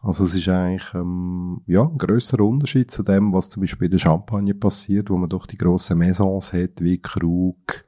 Also 0.00 0.24
es 0.24 0.34
ist 0.34 0.48
eigentlich 0.48 0.92
ähm, 0.94 1.62
ja, 1.66 1.82
ein 1.82 1.96
grösserer 1.96 2.44
Unterschied 2.44 2.90
zu 2.90 3.02
dem, 3.02 3.32
was 3.32 3.48
zum 3.48 3.62
Beispiel 3.62 3.86
in 3.86 3.92
der 3.92 3.98
Champagne 3.98 4.54
passiert, 4.54 5.08
wo 5.08 5.16
man 5.16 5.30
doch 5.30 5.46
die 5.46 5.56
grossen 5.56 5.98
Maisons 5.98 6.52
hat, 6.52 6.82
wie 6.82 7.00
Krug, 7.00 7.84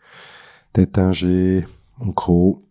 Détanger, 0.75 1.64
und 1.99 2.15
Co., 2.15 2.62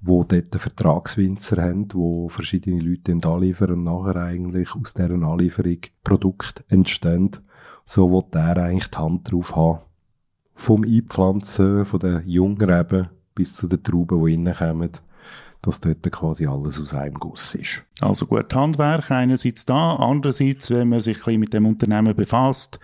wo 0.00 0.22
dort 0.22 0.52
einen 0.52 0.60
Vertragswinzer 0.60 1.62
haben, 1.62 1.88
wo 1.94 2.28
verschiedene 2.28 2.80
Leute 2.80 3.18
anliefern 3.26 3.72
und 3.72 3.82
nachher 3.84 4.16
eigentlich 4.16 4.74
aus 4.74 4.92
deren 4.92 5.24
Anlieferung 5.24 5.78
Produkte 6.02 6.62
entstehen. 6.68 7.30
So 7.86 8.10
will 8.10 8.24
der 8.32 8.56
eigentlich 8.58 8.90
die 8.90 8.98
Hand 8.98 9.32
drauf 9.32 9.56
haben. 9.56 9.80
Vom 10.54 10.84
Einpflanzen 10.84 11.86
von 11.86 12.00
den 12.00 12.28
jungen 12.28 12.60
Reben 12.60 13.08
bis 13.34 13.54
zu 13.54 13.66
den 13.66 13.82
Trauben, 13.82 14.24
die 14.24 14.34
reinkommen 14.34 14.90
dass 15.64 15.80
dort 15.80 16.02
quasi 16.12 16.46
alles 16.46 16.80
aus 16.80 16.94
einem 16.94 17.14
Guss 17.14 17.54
ist. 17.54 17.82
Also 18.00 18.26
gut, 18.26 18.52
Handwerk 18.52 19.12
einerseits 19.12 19.66
da, 19.66 19.94
andererseits, 19.94 20.68
wenn 20.72 20.88
man 20.88 21.00
sich 21.00 21.24
ein 21.28 21.38
mit 21.38 21.52
dem 21.52 21.64
Unternehmen 21.64 22.16
befasst, 22.16 22.80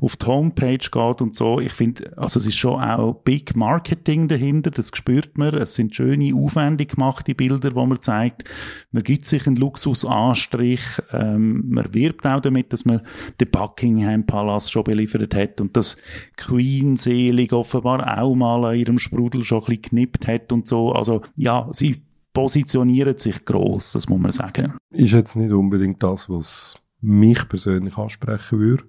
auf 0.00 0.16
die 0.16 0.26
Homepage 0.26 0.78
geht 0.78 1.20
und 1.20 1.36
so, 1.36 1.60
ich 1.60 1.72
finde, 1.72 2.12
also 2.18 2.40
es 2.40 2.46
ist 2.46 2.56
schon 2.56 2.82
auch 2.82 3.14
Big 3.22 3.54
Marketing 3.54 4.26
dahinter, 4.26 4.72
das 4.72 4.90
spürt 4.92 5.38
man, 5.38 5.54
es 5.54 5.76
sind 5.76 5.94
schöne, 5.94 6.34
aufwendig 6.34 6.96
gemachte 6.96 7.36
Bilder, 7.36 7.76
wo 7.76 7.86
man 7.86 8.00
zeigt, 8.00 8.44
man 8.90 9.04
gibt 9.04 9.26
sich 9.26 9.46
einen 9.46 9.54
Luxusanstrich, 9.54 10.82
ähm, 11.12 11.62
man 11.68 11.94
wirbt 11.94 12.26
auch 12.26 12.40
damit, 12.40 12.72
dass 12.72 12.84
man 12.84 13.02
den 13.40 13.52
Buckingham 13.52 14.26
Palace 14.26 14.72
schon 14.72 14.82
beliefert 14.82 15.36
hat 15.36 15.60
und 15.60 15.76
dass 15.76 15.98
Queen 16.36 16.96
selig 16.96 17.52
offenbar 17.52 18.20
auch 18.20 18.34
mal 18.34 18.64
an 18.64 18.76
ihrem 18.76 18.98
Sprudel 18.98 19.44
schon 19.44 19.58
ein 19.58 19.66
bisschen 19.66 19.82
geknippt 19.82 20.26
hat 20.26 20.50
und 20.50 20.66
so, 20.66 20.90
also 20.90 21.22
ja, 21.36 21.68
sie 21.70 22.02
positionieren 22.32 23.16
sich 23.18 23.44
gross, 23.44 23.92
das 23.92 24.08
muss 24.08 24.20
man 24.20 24.32
sagen. 24.32 24.74
Ist 24.90 25.12
jetzt 25.12 25.36
nicht 25.36 25.52
unbedingt 25.52 26.02
das, 26.02 26.28
was 26.28 26.76
mich 27.00 27.48
persönlich 27.48 27.96
ansprechen 27.96 28.58
würde. 28.58 28.84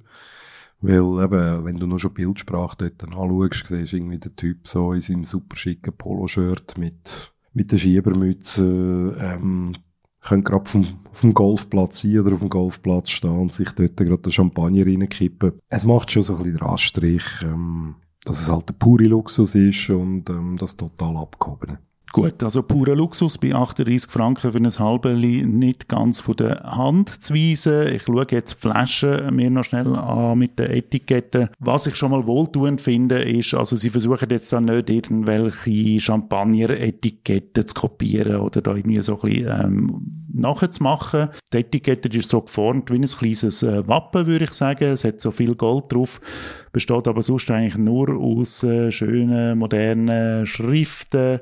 Weil 0.81 1.23
eben, 1.23 1.65
wenn 1.65 1.77
du 1.77 1.87
nur 1.87 1.99
schon 1.99 2.13
Bildsprache 2.13 2.77
dort 2.77 3.03
anschaust, 3.03 3.67
siehst 3.67 3.91
du 3.91 3.97
irgendwie 3.97 4.17
den 4.17 4.35
Typ 4.35 4.67
so 4.67 4.93
in 4.93 5.01
seinem 5.01 5.25
super 5.25 5.57
schicken 5.57 5.93
Poloshirt 5.97 6.77
mit 6.77 7.33
mit 7.53 7.71
der 7.71 7.77
Schiebermütze, 7.77 9.17
ähm, 9.19 9.75
können 10.21 10.43
gerade 10.43 10.63
auf 10.63 11.21
dem 11.21 11.33
Golfplatz 11.33 12.01
sein 12.01 12.19
oder 12.19 12.33
auf 12.33 12.39
dem 12.39 12.49
Golfplatz 12.49 13.09
stehen 13.09 13.37
und 13.37 13.53
sich 13.53 13.71
dort 13.71 13.97
gerade 13.97 14.21
den 14.21 14.31
Champagner 14.31 14.85
reinkippen. 14.85 15.53
Es 15.69 15.85
macht 15.85 16.11
schon 16.11 16.21
so 16.21 16.33
ein 16.33 16.43
bisschen 16.43 16.57
den 16.57 16.67
Anstrich, 16.67 17.23
ähm, 17.43 17.95
dass 18.23 18.41
es 18.41 18.51
halt 18.51 18.69
der 18.69 18.73
pure 18.73 19.05
Luxus 19.05 19.55
ist 19.55 19.89
und 19.89 20.29
ähm, 20.29 20.57
das 20.59 20.75
total 20.75 21.17
abgehobene. 21.17 21.79
Gut, 22.11 22.41
also 22.41 22.63
purer 22.63 22.95
Luxus 22.95 23.37
bei 23.37 23.53
38 23.53 24.11
Franken 24.11 24.51
für 24.51 24.57
ein 24.57 24.67
halbeli 24.67 25.45
nicht 25.45 25.87
ganz 25.87 26.19
von 26.21 26.35
der 26.37 26.63
Hand 26.63 27.21
zu 27.21 27.35
weisen. 27.35 27.87
Ich 27.87 28.03
schaue 28.03 28.25
jetzt 28.31 28.55
die 28.55 28.61
Flaschen 28.61 29.35
mir 29.35 29.51
noch 29.51 29.63
schnell 29.63 29.95
an 29.95 30.39
mit 30.39 30.57
den 30.57 30.71
Etiketten. 30.71 31.49
Was 31.59 31.85
ich 31.85 31.95
schon 31.95 32.09
mal 32.09 32.25
wohltuend 32.25 32.81
finde, 32.81 33.21
ist, 33.21 33.53
also 33.53 33.75
sie 33.75 33.91
versuchen 33.91 34.29
jetzt 34.31 34.51
da 34.51 34.59
nicht 34.59 34.89
irgendwelche 34.89 35.99
Champagner-Etiketten 35.99 37.67
zu 37.67 37.75
kopieren 37.75 38.37
oder 38.37 38.61
da 38.61 38.75
irgendwie 38.75 39.01
so 39.03 39.21
ein 39.21 39.29
bisschen 39.29 39.63
ähm, 39.63 40.19
nachzumachen. 40.33 41.29
Die 41.53 41.57
Etikette 41.57 42.09
ist 42.17 42.29
so 42.29 42.41
geformt 42.41 42.91
wie 42.91 42.95
ein 42.95 43.05
kleines 43.05 43.63
äh, 43.63 43.87
Wappen, 43.87 44.25
würde 44.25 44.45
ich 44.45 44.53
sagen. 44.53 44.85
Es 44.85 45.03
hat 45.03 45.21
so 45.21 45.31
viel 45.31 45.55
Gold 45.55 45.91
drauf, 45.91 46.21
besteht 46.71 47.07
aber 47.07 47.21
sonst 47.21 47.49
eigentlich 47.51 47.77
nur 47.77 48.09
aus 48.15 48.63
äh, 48.63 48.91
schönen, 48.91 49.57
modernen 49.57 50.45
Schriften 50.45 51.39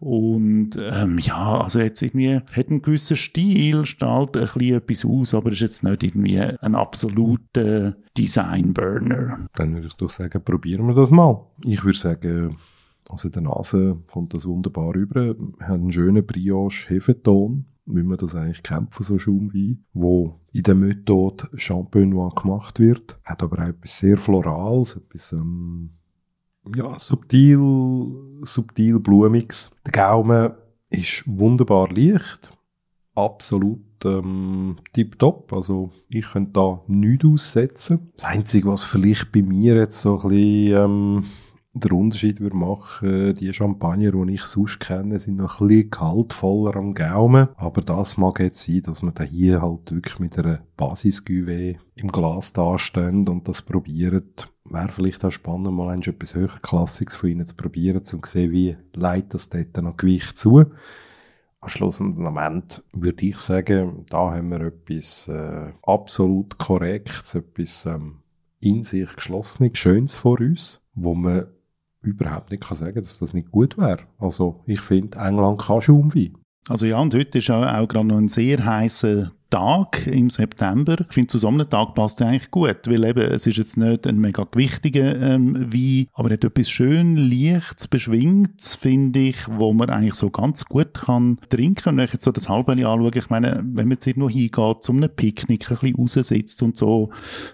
und 0.00 0.70
ähm, 0.80 1.18
ja, 1.18 1.60
also 1.60 1.80
jetzt 1.80 2.02
irgendwie 2.02 2.36
hat 2.36 2.68
einen 2.68 2.82
gewissen 2.82 3.16
Stil, 3.16 3.84
strahlt 3.86 4.36
ein 4.36 4.46
bisschen 4.46 4.76
etwas 4.76 5.04
aus, 5.04 5.34
aber 5.34 5.52
ist 5.52 5.60
jetzt 5.60 5.84
nicht 5.84 6.02
irgendwie 6.02 6.40
ein 6.40 6.74
absoluter 6.74 7.96
Designburner. 8.16 9.48
Dann 9.54 9.74
würde 9.74 9.86
ich 9.86 9.94
doch 9.94 10.10
sagen, 10.10 10.42
probieren 10.42 10.86
wir 10.86 10.94
das 10.94 11.10
mal. 11.10 11.44
Ich 11.64 11.84
würde 11.84 11.98
sagen, 11.98 12.56
also 13.08 13.28
der 13.28 13.42
Nase 13.42 13.98
kommt 14.10 14.34
das 14.34 14.46
wunderbar 14.46 14.94
rüber. 14.94 15.34
Wir 15.34 15.68
haben 15.68 15.82
einen 15.82 15.92
schönen 15.92 16.26
Brioche-Hefeton 16.26 17.64
wie 17.88 18.02
man 18.02 18.18
das 18.18 18.34
eigentlich 18.34 18.62
von 18.66 18.88
so 18.90 19.18
Schaumwein, 19.18 19.84
wo 19.92 20.40
in 20.52 20.62
der 20.62 20.74
Methode 20.74 21.48
Champenois 21.54 22.34
gemacht 22.34 22.80
wird, 22.80 23.18
hat 23.24 23.42
aber 23.42 23.62
auch 23.62 23.68
etwas 23.68 23.98
sehr 23.98 24.18
Florales, 24.18 24.96
etwas 24.96 25.32
ähm, 25.32 25.90
ja, 26.76 26.98
subtil, 26.98 28.40
subtil 28.42 29.00
blumiges. 29.00 29.76
Der 29.86 29.92
Gaumen 29.92 30.52
ist 30.90 31.24
wunderbar 31.26 31.88
leicht, 31.90 32.56
absolut 33.14 33.80
ähm, 34.04 34.76
tipptopp. 34.92 35.52
Also 35.52 35.90
ich 36.08 36.26
könnte 36.26 36.52
da 36.52 36.82
nichts 36.86 37.24
aussetzen. 37.24 38.12
Das 38.16 38.26
Einzige, 38.26 38.68
was 38.68 38.84
vielleicht 38.84 39.32
bei 39.32 39.42
mir 39.42 39.76
jetzt 39.76 40.00
so 40.00 40.20
ein 40.20 40.28
bisschen 40.28 40.84
ähm, 40.84 41.24
der 41.74 41.92
Unterschied 41.92 42.40
würde 42.40 42.56
machen, 42.56 43.34
die 43.34 43.52
Champagner, 43.52 44.12
die 44.12 44.34
ich 44.34 44.44
sonst 44.44 44.80
kenne, 44.80 45.18
sind 45.20 45.36
noch 45.36 45.60
ein 45.60 45.68
bisschen 45.68 45.90
kaltvoller 45.90 46.76
am 46.76 46.94
Gaumen. 46.94 47.48
Aber 47.56 47.82
das 47.82 48.16
mag 48.16 48.40
jetzt 48.40 48.62
sein, 48.62 48.82
dass 48.82 49.02
man 49.02 49.14
da 49.14 49.24
hier 49.24 49.62
halt 49.62 49.92
wirklich 49.92 50.18
mit 50.18 50.38
einer 50.38 50.62
basis 50.76 51.22
im 51.26 52.08
Glas 52.08 52.52
dastehen 52.52 53.28
und 53.28 53.46
das 53.48 53.62
probiert. 53.62 54.50
Wäre 54.64 54.88
vielleicht 54.88 55.24
auch 55.24 55.30
spannend, 55.30 55.74
mal 55.74 55.90
ein 55.90 56.02
etwas 56.02 56.34
höherklassiges 56.34 57.16
von 57.16 57.30
ihnen 57.30 57.46
zu 57.46 57.56
probieren, 57.56 57.98
um 57.98 58.04
zu 58.04 58.20
sehen, 58.24 58.50
wie 58.50 58.76
leitet 58.94 59.34
das 59.34 59.48
dort 59.48 59.76
noch 59.82 59.96
Gewicht 59.96 60.38
zu. 60.38 60.64
Am 61.60 61.68
Schluss 61.68 62.00
und 62.00 62.18
Moment 62.18 62.84
würde 62.92 63.26
ich 63.26 63.36
sagen, 63.38 64.04
da 64.08 64.30
haben 64.32 64.50
wir 64.50 64.60
etwas 64.60 65.26
äh, 65.28 65.72
absolut 65.82 66.56
Korrektes, 66.56 67.34
etwas 67.34 67.84
ähm, 67.86 68.20
in 68.60 68.84
sich 68.84 69.14
Geschlossenes, 69.14 69.76
Schönes 69.76 70.14
vor 70.14 70.40
uns, 70.40 70.80
wo 70.94 71.14
man 71.14 71.46
überhaupt 72.02 72.50
nicht 72.50 72.62
kann 72.62 72.76
sagen, 72.76 73.02
dass 73.02 73.18
das 73.18 73.32
nicht 73.34 73.50
gut 73.50 73.76
wäre. 73.78 74.00
Also 74.18 74.62
ich 74.66 74.80
finde, 74.80 75.18
England 75.18 75.60
kann 75.60 75.82
Schaumwein. 75.82 76.36
Also 76.68 76.86
ja, 76.86 76.98
und 76.98 77.14
heute 77.14 77.38
ist 77.38 77.50
auch, 77.50 77.64
auch 77.66 77.88
gerade 77.88 78.06
noch 78.06 78.18
ein 78.18 78.28
sehr 78.28 78.64
heißer 78.64 79.32
Tag 79.50 80.06
im 80.06 80.30
September. 80.30 80.96
Ich 81.00 81.12
finde, 81.12 81.28
zu 81.28 81.38
so 81.38 81.48
einem 81.48 81.68
Tag 81.68 81.94
passt 81.94 82.20
er 82.20 82.28
eigentlich 82.28 82.50
gut, 82.50 82.86
weil 82.86 83.04
eben, 83.04 83.32
es 83.32 83.46
ist 83.46 83.56
jetzt 83.56 83.76
nicht 83.76 84.06
ein 84.06 84.18
mega 84.18 84.46
gewichtiger 84.50 85.20
ähm, 85.20 85.72
Wein, 85.72 86.08
aber 86.12 86.30
er 86.30 86.34
hat 86.34 86.44
etwas 86.44 86.68
schön 86.68 87.16
Lichts, 87.16 87.88
Beschwingtes, 87.88 88.74
finde 88.74 89.20
ich, 89.20 89.36
wo 89.48 89.72
man 89.72 89.90
eigentlich 89.90 90.14
so 90.14 90.30
ganz 90.30 90.64
gut 90.64 90.94
kann 90.94 91.38
trinken. 91.48 91.90
Und 91.90 91.96
wenn 91.96 92.04
ich 92.04 92.12
jetzt 92.12 92.24
so 92.24 92.32
das 92.32 92.48
halbe 92.48 92.72
anschaue, 92.72 93.10
ich 93.14 93.30
meine, 93.30 93.56
wenn 93.56 93.88
man 93.88 93.92
jetzt 93.92 94.06
irgendwo 94.06 94.28
hingeht, 94.28 94.82
zu 94.82 94.92
einem 94.92 95.10
Picknick, 95.10 95.70
ein 95.70 95.76
bisschen 95.76 95.96
raussitzt 95.96 96.62
und 96.62 96.76
so, 96.76 97.10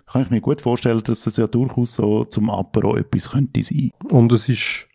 kann 0.06 0.22
ich 0.22 0.30
mir 0.30 0.40
gut 0.40 0.60
vorstellen, 0.60 1.02
dass 1.04 1.22
das 1.24 1.36
ja 1.36 1.46
durchaus 1.46 1.94
so 1.94 2.24
zum 2.24 2.50
Apero 2.50 2.96
etwas 2.96 3.30
könnte 3.30 3.62
sein. 3.62 3.90
Und 4.10 4.32
es 4.32 4.48
ist 4.48 4.88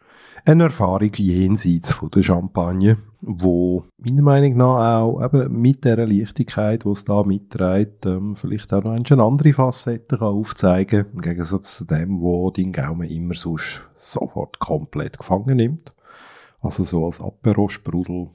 eine 0.49 0.63
Erfahrung 0.63 1.11
jenseits 1.15 1.91
von 1.91 2.09
der 2.09 2.23
Champagne, 2.23 2.97
wo 3.21 3.83
meiner 3.97 4.23
Meinung 4.23 4.57
nach 4.57 5.01
auch 5.01 5.23
eben 5.23 5.61
mit 5.61 5.85
der 5.85 6.07
Leichtigkeit, 6.07 6.85
die 6.85 6.89
es 6.89 7.05
da 7.05 7.23
mitträgt, 7.23 8.07
ähm, 8.07 8.35
vielleicht 8.35 8.73
auch 8.73 8.83
noch 8.83 8.93
eine 8.93 9.23
andere 9.23 9.53
Facette 9.53 10.17
kann 10.17 10.27
aufzeigen 10.27 11.05
im 11.13 11.21
Gegensatz 11.21 11.77
zu 11.77 11.85
dem, 11.85 12.21
wo 12.21 12.49
dein 12.49 12.71
Gaumen 12.71 13.07
immer 13.07 13.35
sonst 13.35 13.87
sofort 13.95 14.57
komplett 14.59 15.19
gefangen 15.19 15.57
nimmt. 15.57 15.91
Also 16.61 16.83
so 16.83 17.05
als 17.05 17.21
Apero-Sprudel 17.21 18.29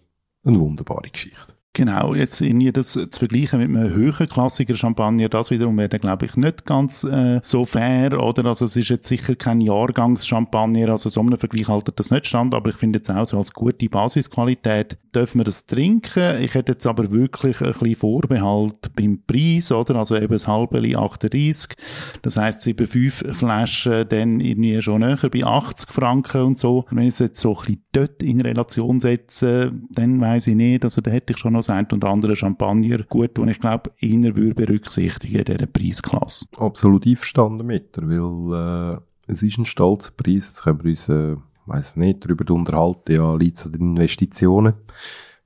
eine 0.45 0.61
wunderbare 0.61 1.11
Geschichte. 1.11 1.54
Genau, 1.77 2.15
jetzt 2.15 2.41
irgendwie 2.41 2.71
das 2.71 2.93
zu 2.93 3.09
vergleichen 3.19 3.59
mit 3.59 3.69
einem 3.69 3.93
höheren 3.93 4.29
Klassiker 4.29 4.77
Champagner, 4.77 5.29
das 5.29 5.51
wiederum 5.51 5.77
wäre, 5.77 5.99
glaube 5.99 6.27
ich, 6.27 6.37
nicht 6.37 6.67
ganz 6.67 7.03
äh, 7.03 7.41
so 7.43 7.65
fair, 7.65 8.23
oder? 8.23 8.45
Also 8.45 8.67
es 8.67 8.77
ist 8.77 8.91
jetzt 8.91 9.09
sicher 9.09 9.35
kein 9.35 9.61
Jahrgangs-Champagner, 9.61 10.91
also 10.91 11.09
so 11.09 11.21
einem 11.21 11.37
Vergleich 11.37 11.67
haltet 11.67 11.99
das 11.99 12.13
nicht 12.13 12.29
stand, 12.29 12.55
aber 12.55 12.71
ich 12.71 12.77
finde 12.77 12.99
jetzt 12.99 13.11
auch 13.11 13.27
so 13.27 13.39
als 13.39 13.53
gute 13.53 13.89
Basisqualität 13.89 14.99
dürfen 15.17 15.41
wir 15.41 15.45
das 15.45 15.67
trinken. 15.67 16.41
Ich 16.41 16.55
hätte 16.55 16.73
jetzt 16.73 16.87
aber 16.87 17.11
wirklich 17.11 17.61
ein 17.61 17.73
bisschen 17.73 17.97
Vorbehalt 17.97 18.95
beim 18.95 19.23
Preis, 19.27 19.73
oder? 19.73 19.97
Also 19.97 20.15
eben 20.15 20.33
das 20.33 20.47
halbe 20.47 20.79
38, 20.79 21.77
das 22.23 22.37
heisst, 22.37 22.61
sie 22.61 22.75
bei 22.75 22.87
fünf 22.87 23.25
Flaschen 23.33 24.09
dann 24.09 24.39
irgendwie 24.39 24.81
schon 24.81 25.01
näher 25.01 25.29
bei 25.29 25.43
80 25.43 25.91
Franken 25.91 26.43
und 26.43 26.59
so. 26.59 26.85
Wenn 26.91 27.03
ich 27.03 27.15
es 27.15 27.19
jetzt 27.19 27.41
so 27.41 27.51
ein 27.51 27.57
bisschen 27.57 27.83
dort 27.91 28.23
in 28.23 28.41
Relation 28.41 29.01
setze, 29.01 29.73
dann 29.91 30.21
weiß 30.21 30.47
ich 30.47 30.55
nicht, 30.55 30.85
also 30.85 31.01
da 31.01 31.11
hätte 31.11 31.33
ich 31.33 31.39
schon 31.41 31.55
noch 31.55 31.64
das 31.69 31.77
ein 31.77 31.87
und 31.93 32.05
andere 32.05 32.37
Champagner 32.37 32.99
gut, 33.05 33.39
und 33.39 33.49
ich 33.49 33.61
glaube, 33.61 33.91
eher 33.99 34.37
würde 34.37 34.55
berücksichtigen 34.55 35.39
in 35.39 35.45
dieser 35.45 35.67
Preisklasse. 35.67 36.47
Absolut 36.57 37.07
einverstanden 37.07 37.59
damit, 37.59 37.97
weil 38.01 38.97
äh, 38.97 39.01
es 39.27 39.43
ist 39.43 39.59
ein 39.59 39.65
stolzer 39.65 40.13
Preis, 40.17 40.47
jetzt 40.47 40.63
können 40.63 40.83
wir 40.83 40.91
uns, 40.91 41.09
äh, 41.09 41.37
weiss 41.67 41.97
nicht, 41.97 42.25
darüber 42.25 42.53
unterhalten, 42.53 43.13
ja, 43.13 43.35
liegt 43.35 43.57
es 43.57 43.67
an 43.67 43.73
den 43.73 43.97
Investitionen. 43.97 44.75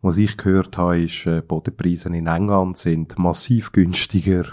Was 0.00 0.16
ich 0.18 0.37
gehört 0.37 0.78
habe, 0.78 1.00
ist, 1.00 1.26
äh, 1.26 1.42
Bodenpreise 1.42 2.08
in 2.08 2.26
England 2.26 2.78
sind 2.78 3.18
massiv 3.18 3.72
günstiger 3.72 4.44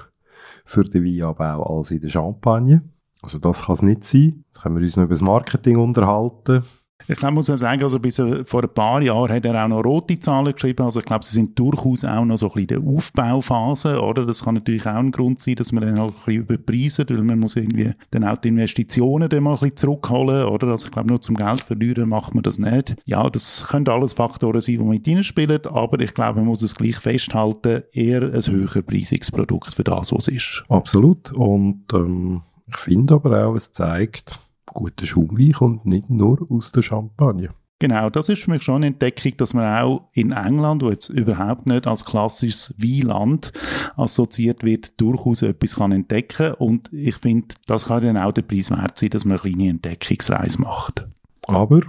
für 0.64 0.84
den 0.84 1.06
Weinanbau 1.06 1.78
als 1.78 1.92
in 1.92 2.02
der 2.02 2.10
Champagne. 2.10 2.84
Also 3.22 3.40
das 3.40 3.66
kann 3.66 3.76
es 3.76 3.82
nicht 3.82 4.04
sein. 4.04 4.44
Jetzt 4.48 4.64
können 4.64 4.76
wir 4.76 4.84
uns 4.84 4.96
noch 4.96 5.04
über 5.04 5.14
das 5.14 5.22
Marketing 5.22 5.78
unterhalten. 5.78 6.64
Ich 7.08 7.18
glaube, 7.18 7.36
muss 7.36 7.50
ja 7.50 7.58
sagen, 7.58 7.84
also 7.84 8.00
bis 8.00 8.18
äh, 8.18 8.46
vor 8.46 8.64
ein 8.64 8.74
paar 8.74 9.02
Jahren 9.02 9.32
hat 9.32 9.46
er 9.46 9.64
auch 9.64 9.68
noch 9.68 9.84
rote 9.84 10.18
Zahlen 10.18 10.54
geschrieben. 10.54 10.84
Also 10.84 11.02
ich 11.02 11.06
glaube, 11.06 11.24
sie 11.24 11.34
sind 11.34 11.58
durchaus 11.60 12.04
auch 12.04 12.26
noch 12.26 12.38
so 12.38 12.48
ein 12.48 12.54
bisschen 12.54 12.80
in 12.80 12.86
der 12.86 12.94
Aufbauphase, 12.94 14.02
oder? 14.02 14.26
Das 14.26 14.44
kann 14.44 14.56
natürlich 14.56 14.88
auch 14.88 14.96
ein 14.96 15.12
Grund 15.12 15.40
sein, 15.40 15.56
dass 15.56 15.72
man 15.72 15.84
dann 15.84 16.00
halt 16.00 16.14
ein 16.14 16.26
bisschen 16.26 16.42
überpreisen, 16.42 17.06
weil 17.10 17.24
man 17.24 17.40
muss 17.40 17.56
irgendwie 17.58 17.92
dann 18.10 18.24
auch 18.24 18.38
die 18.38 18.48
Investitionen 18.48 19.30
dann 19.30 19.44
mal 19.44 19.54
ein 19.54 19.60
bisschen 19.60 19.76
zurückholen, 19.76 20.48
oder? 20.48 20.68
Also 20.68 20.88
ich 20.88 20.92
glaube, 20.92 21.10
nur 21.10 21.22
zum 21.22 21.36
Geld 21.36 21.62
verlieren 21.62 22.10
macht 22.10 22.34
man 22.34 22.44
das 22.44 22.58
nicht. 22.58 22.96
Ja, 23.06 23.30
das 23.30 23.68
können 23.68 23.88
alles 23.88 24.14
Faktoren 24.14 24.62
sein, 24.62 24.80
die 24.80 24.84
mit 24.84 25.08
reinspielen, 25.08 25.66
aber 25.68 26.00
ich 26.00 26.14
glaube, 26.14 26.40
man 26.40 26.48
muss 26.48 26.64
es 26.64 26.76
gleich 26.76 26.96
festhalten, 26.96 27.84
eher 27.92 28.24
ein 28.24 28.42
höherpreisiges 28.42 29.32
Produkt 29.32 29.76
für 29.76 29.84
das, 29.84 30.12
was 30.12 30.28
es 30.28 30.36
ist. 30.36 30.64
Absolut. 30.70 31.32
Und 31.34 31.84
ähm, 31.94 32.42
ich 32.68 32.78
finde 32.78 33.16
aber 33.16 33.46
auch, 33.46 33.56
es 33.56 33.72
zeigt, 33.72 34.40
guter 34.76 35.08
Schaumwein 35.08 35.54
kommt 35.54 35.86
nicht 35.88 36.12
nur 36.12 36.46
aus 36.52 36.72
der 36.72 36.84
Champagne. 36.84 37.50
Genau, 37.80 38.10
das 38.10 38.30
ist 38.30 38.44
für 38.44 38.52
mich 38.52 38.64
schon 38.64 38.78
eine 38.78 38.88
Entdeckung, 38.88 39.34
dass 39.38 39.54
man 39.54 39.66
auch 39.84 40.08
in 40.14 40.32
England, 40.32 40.82
wo 40.82 40.90
jetzt 40.90 41.10
überhaupt 41.10 41.66
nicht 41.66 41.88
als 41.88 42.06
klassisches 42.06 42.74
Weinland 42.78 43.52
assoziiert 43.98 44.64
wird, 44.64 45.00
durchaus 45.02 45.42
etwas 45.42 45.76
kann 45.76 45.92
entdecken 45.92 46.54
Und 46.54 46.94
ich 46.94 47.16
finde, 47.18 47.56
das 47.68 47.88
kann 47.88 48.04
dann 48.04 48.18
auch 48.18 48.32
der 48.32 48.44
Preis 48.44 48.72
wert 48.72 48.98
sein, 48.98 49.10
dass 49.10 49.26
man 49.26 49.40
eine 49.40 49.52
kleine 49.52 49.70
Entdeckungsreise 49.72 50.62
macht. 50.62 51.06
Aber 51.48 51.82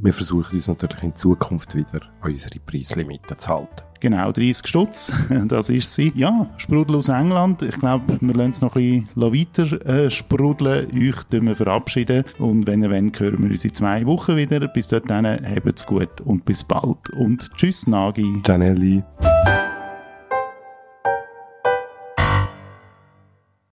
wir 0.00 0.12
versuchen 0.12 0.56
uns 0.56 0.68
natürlich 0.68 1.02
in 1.02 1.16
Zukunft 1.16 1.74
wieder 1.74 2.00
an 2.20 2.30
unsere 2.30 2.58
Preislimite 2.60 3.36
zu 3.36 3.48
halten. 3.48 3.82
Genau, 4.00 4.30
30 4.30 4.66
Stutz, 4.66 5.12
das 5.48 5.68
ist 5.70 5.92
sie. 5.92 6.12
Ja, 6.14 6.48
Sprudel 6.56 6.96
aus 6.96 7.08
England. 7.08 7.62
Ich 7.62 7.78
glaube, 7.78 8.16
wir 8.20 8.34
lassen 8.34 8.50
es 8.50 8.62
noch 8.62 8.76
ein 8.76 9.08
bisschen 9.12 9.32
weiter 9.66 9.86
äh, 9.86 10.10
sprudeln. 10.10 10.86
Euch 10.92 11.16
wir 11.30 11.56
verabschieden. 11.56 12.24
Und 12.38 12.66
wenn 12.68 12.82
ihr 12.82 12.90
wollt, 12.90 13.18
hören 13.18 13.42
wir 13.42 13.50
uns 13.50 13.64
in 13.64 13.74
zwei 13.74 14.06
Wochen 14.06 14.36
wieder. 14.36 14.60
Bis 14.68 14.88
dahin, 14.88 15.26
habt's 15.26 15.84
gut 15.84 16.20
und 16.20 16.44
bis 16.44 16.62
bald. 16.62 17.10
Und 17.10 17.50
tschüss, 17.56 17.88
Nagi. 17.88 18.40
Janelli. 18.46 19.02